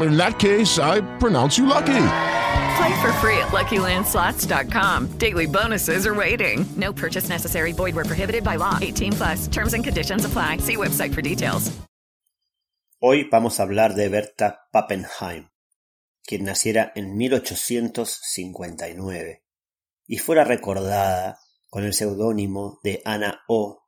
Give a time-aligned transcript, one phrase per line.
[0.00, 2.06] In that case, I pronounce you lucky.
[2.76, 5.18] Play for free at LuckyLandSlots.com.
[5.18, 6.64] Daily bonuses are waiting.
[6.76, 7.72] No purchase necessary.
[7.72, 8.78] Void where prohibited by law.
[8.80, 9.46] 18 plus.
[9.48, 10.58] Terms and conditions apply.
[10.58, 11.70] See website for details.
[13.06, 15.50] Hoy vamos a hablar de Berta Pappenheim,
[16.26, 19.42] quien naciera en 1859
[20.06, 23.84] y fuera recordada con el seudónimo de Anna O,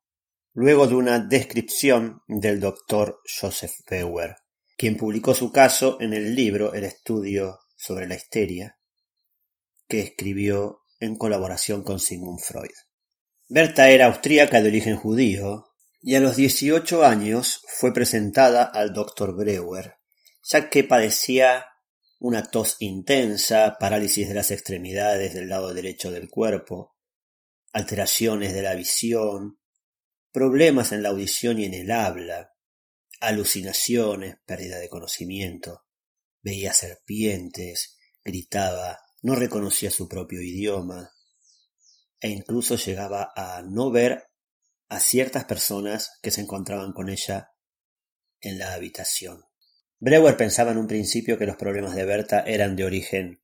[0.53, 4.37] luego de una descripción del doctor Joseph Bauer,
[4.77, 8.79] quien publicó su caso en el libro El estudio sobre la histeria,
[9.89, 12.75] que escribió en colaboración con Sigmund Freud.
[13.49, 15.69] Berta era austríaca de origen judío
[16.01, 19.97] y a los 18 años fue presentada al doctor Breuer,
[20.43, 21.67] ya que padecía
[22.19, 26.97] una tos intensa, parálisis de las extremidades del lado derecho del cuerpo,
[27.73, 29.59] alteraciones de la visión,
[30.33, 32.56] problemas en la audición y en el habla,
[33.21, 35.85] alucinaciones, pérdida de conocimiento,
[36.43, 41.13] veía serpientes, gritaba, no reconocía su propio idioma,
[42.21, 44.25] e incluso llegaba a no ver
[44.89, 47.53] a ciertas personas que se encontraban con ella
[48.41, 49.45] en la habitación.
[49.99, 53.43] Breuer pensaba en un principio que los problemas de Berta eran de origen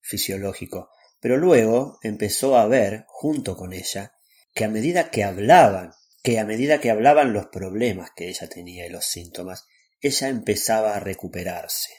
[0.00, 0.90] fisiológico,
[1.20, 4.14] pero luego empezó a ver, junto con ella,
[4.54, 5.92] que a medida que hablaban,
[6.22, 9.66] que a medida que hablaban los problemas que ella tenía y los síntomas,
[10.00, 11.90] ella empezaba a recuperarse.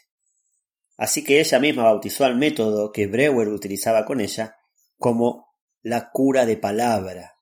[0.98, 4.58] Así que ella misma bautizó al método que Breuer utilizaba con ella
[4.98, 7.40] como la cura de palabra,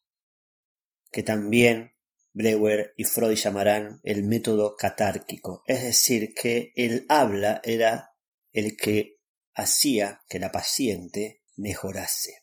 [1.12, 1.94] que también
[2.32, 8.14] Breuer y Freud llamarán el método catárquico, es decir, que el habla era
[8.54, 9.18] el que
[9.54, 12.36] hacía que la paciente mejorase.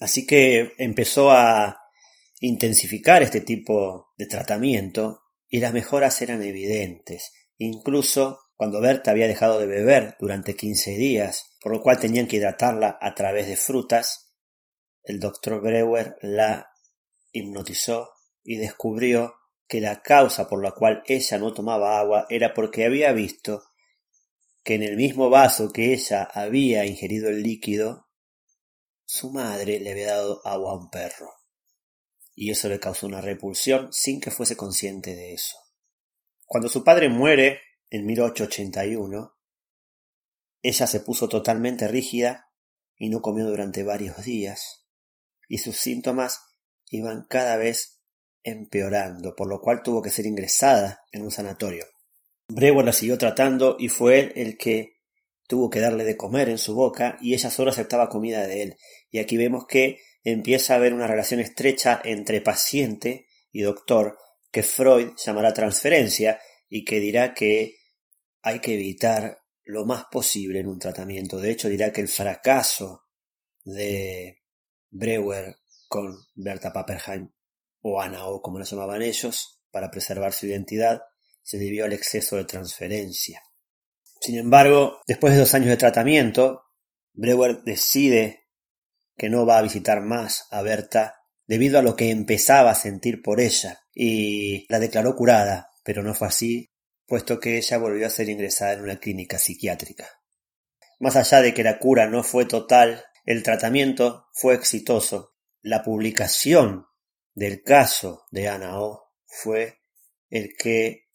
[0.00, 1.83] Así que empezó a
[2.46, 7.32] intensificar este tipo de tratamiento y las mejoras eran evidentes.
[7.56, 12.36] Incluso cuando Berta había dejado de beber durante quince días, por lo cual tenían que
[12.36, 14.34] hidratarla a través de frutas,
[15.04, 16.70] el doctor Breuer la
[17.32, 18.10] hipnotizó
[18.42, 23.12] y descubrió que la causa por la cual ella no tomaba agua era porque había
[23.12, 23.62] visto
[24.62, 28.06] que en el mismo vaso que ella había ingerido el líquido,
[29.06, 31.43] su madre le había dado agua a un perro.
[32.34, 35.56] Y eso le causó una repulsión sin que fuese consciente de eso.
[36.46, 39.34] Cuando su padre muere en 1881,
[40.62, 42.50] ella se puso totalmente rígida
[42.96, 44.86] y no comió durante varios días,
[45.48, 46.40] y sus síntomas
[46.90, 48.00] iban cada vez
[48.42, 51.86] empeorando, por lo cual tuvo que ser ingresada en un sanatorio.
[52.48, 55.00] Breuer la siguió tratando y fue él el que
[55.46, 58.76] tuvo que darle de comer en su boca y ella solo aceptaba comida de él.
[59.10, 64.18] Y aquí vemos que empieza a haber una relación estrecha entre paciente y doctor
[64.50, 67.76] que Freud llamará transferencia y que dirá que
[68.42, 71.38] hay que evitar lo más posible en un tratamiento.
[71.38, 73.04] De hecho, dirá que el fracaso
[73.64, 74.42] de
[74.90, 75.56] Breuer
[75.88, 77.30] con Berta Pappenheim
[77.82, 81.02] o Ana O como la llamaban ellos, para preservar su identidad,
[81.42, 83.42] se debió al exceso de transferencia.
[84.20, 86.62] Sin embargo, después de dos años de tratamiento,
[87.12, 88.43] Breuer decide
[89.16, 93.22] que no va a visitar más a Berta debido a lo que empezaba a sentir
[93.22, 96.70] por ella y la declaró curada, pero no fue así,
[97.06, 100.08] puesto que ella volvió a ser ingresada en una clínica psiquiátrica.
[100.98, 105.34] Más allá de que la cura no fue total, el tratamiento fue exitoso.
[105.60, 106.86] La publicación
[107.34, 109.80] del caso de Ana O fue
[110.30, 111.08] el que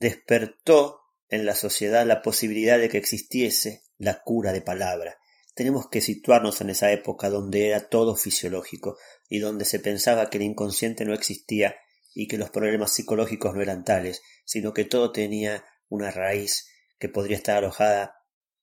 [0.00, 5.18] despertó en la sociedad la posibilidad de que existiese la cura de palabra.
[5.54, 8.96] Tenemos que situarnos en esa época donde era todo fisiológico
[9.28, 11.76] y donde se pensaba que el inconsciente no existía
[12.14, 16.68] y que los problemas psicológicos no eran tales, sino que todo tenía una raíz
[16.98, 18.14] que podría estar alojada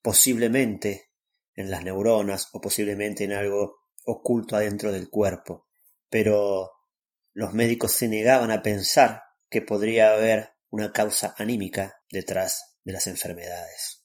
[0.02, 1.12] posiblemente
[1.54, 5.68] en las neuronas o posiblemente en algo oculto adentro del cuerpo.
[6.10, 6.72] Pero
[7.34, 13.08] los médicos se negaban a pensar que podría haber una causa anímica detrás de las
[13.08, 13.99] enfermedades.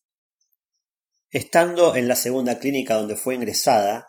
[1.34, 4.06] Estando en la segunda clínica donde fue ingresada,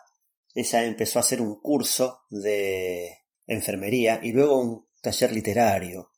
[0.54, 6.12] ella empezó a hacer un curso de enfermería y luego un taller literario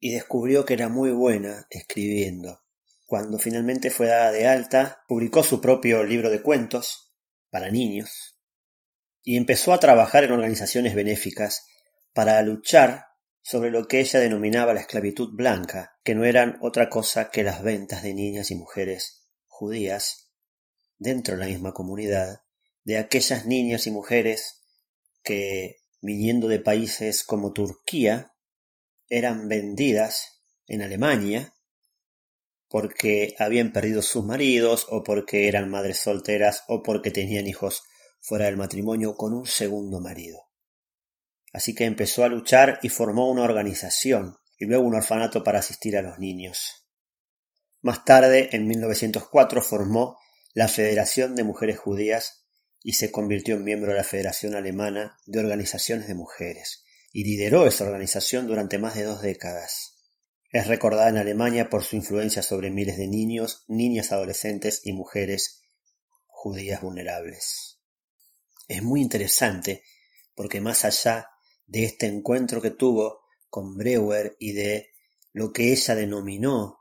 [0.00, 2.62] y descubrió que era muy buena escribiendo.
[3.04, 7.12] Cuando finalmente fue dada de alta, publicó su propio libro de cuentos
[7.50, 8.40] para niños
[9.22, 11.66] y empezó a trabajar en organizaciones benéficas
[12.14, 13.04] para luchar
[13.42, 17.62] sobre lo que ella denominaba la esclavitud blanca, que no eran otra cosa que las
[17.62, 19.18] ventas de niñas y mujeres
[19.58, 20.30] judías
[20.98, 22.42] dentro de la misma comunidad,
[22.84, 24.62] de aquellas niñas y mujeres
[25.22, 28.32] que, viniendo de países como Turquía,
[29.08, 31.54] eran vendidas en Alemania
[32.68, 37.82] porque habían perdido sus maridos o porque eran madres solteras o porque tenían hijos
[38.20, 40.38] fuera del matrimonio con un segundo marido.
[41.52, 45.96] Así que empezó a luchar y formó una organización y luego un orfanato para asistir
[45.96, 46.87] a los niños.
[47.80, 50.18] Más tarde, en 1904, formó
[50.52, 52.44] la Federación de Mujeres Judías
[52.82, 57.66] y se convirtió en miembro de la Federación Alemana de Organizaciones de Mujeres, y lideró
[57.66, 59.96] esa organización durante más de dos décadas.
[60.50, 65.62] Es recordada en Alemania por su influencia sobre miles de niños, niñas adolescentes y mujeres
[66.26, 67.78] judías vulnerables.
[68.66, 69.82] Es muy interesante
[70.34, 71.28] porque más allá
[71.66, 74.90] de este encuentro que tuvo con Breuer y de
[75.32, 76.77] lo que ella denominó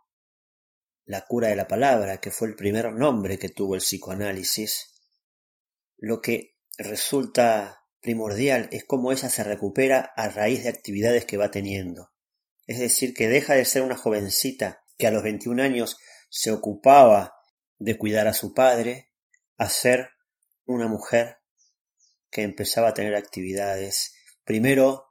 [1.07, 4.93] la cura de la palabra, que fue el primer nombre que tuvo el psicoanálisis,
[5.97, 11.49] lo que resulta primordial es cómo ella se recupera a raíz de actividades que va
[11.49, 12.11] teniendo.
[12.67, 15.97] Es decir, que deja de ser una jovencita que a los 21 años
[16.29, 17.33] se ocupaba
[17.79, 19.13] de cuidar a su padre,
[19.55, 20.09] a ser
[20.65, 21.37] una mujer
[22.29, 24.13] que empezaba a tener actividades,
[24.43, 25.05] primero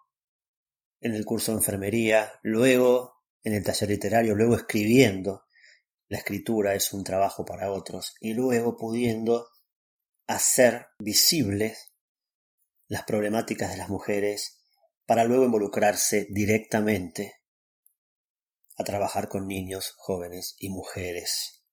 [1.01, 5.46] en el curso de enfermería, luego en el taller literario, luego escribiendo.
[6.08, 9.49] La escritura es un trabajo para otros y luego pudiendo
[10.26, 11.93] hacer visibles
[12.87, 14.62] las problemáticas de las mujeres
[15.05, 17.41] para luego involucrarse directamente
[18.76, 21.64] a trabajar con niños, jóvenes y mujeres.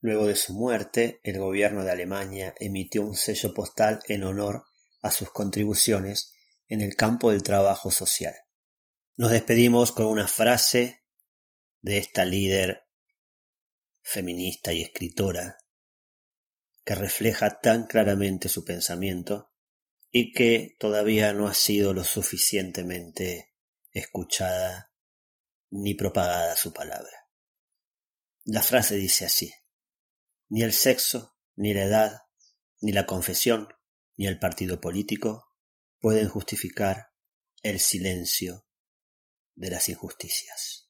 [0.00, 4.64] Luego de su muerte, el gobierno de Alemania emitió un sello postal en honor
[5.02, 6.32] a sus contribuciones
[6.68, 8.34] en el campo del trabajo social.
[9.16, 11.02] Nos despedimos con una frase
[11.80, 12.87] de esta líder
[14.08, 15.58] feminista y escritora
[16.82, 19.52] que refleja tan claramente su pensamiento
[20.10, 23.54] y que todavía no ha sido lo suficientemente
[23.90, 24.94] escuchada
[25.70, 27.28] ni propagada su palabra.
[28.44, 29.52] La frase dice así,
[30.48, 32.22] ni el sexo, ni la edad,
[32.80, 33.68] ni la confesión,
[34.16, 35.52] ni el partido político
[35.98, 37.12] pueden justificar
[37.62, 38.66] el silencio
[39.54, 40.87] de las injusticias.